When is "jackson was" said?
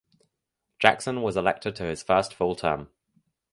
0.79-1.37